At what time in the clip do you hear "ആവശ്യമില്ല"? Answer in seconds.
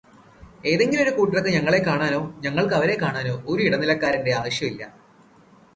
4.31-4.83